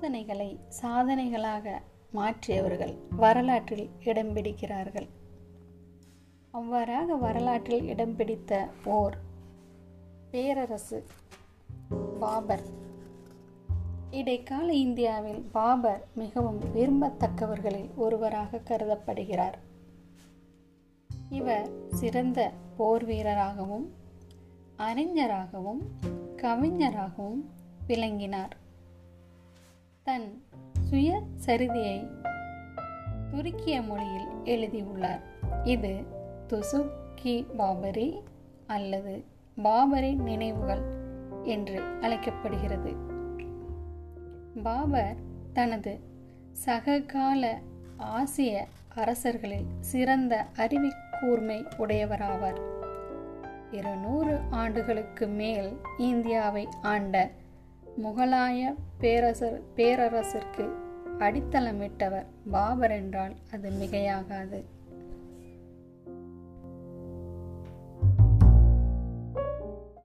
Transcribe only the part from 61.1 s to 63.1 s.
அடித்தளமிட்டவர் Babur